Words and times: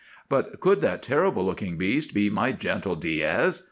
But 0.29 0.59
could 0.59 0.81
that 0.81 1.03
terrible 1.03 1.45
looking 1.45 1.77
beast 1.77 2.11
be 2.11 2.31
my 2.31 2.53
gentle 2.53 2.95
Diaz? 2.95 3.59